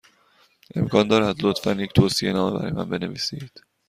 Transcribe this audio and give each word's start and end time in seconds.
امکان 0.79 1.07
دارد، 1.07 1.37
لطفا، 1.45 1.71
یک 1.71 1.93
توصیه 1.93 2.33
نامه 2.33 2.59
برای 2.59 2.71
من 2.71 2.89
بنویسید؟ 2.89 3.63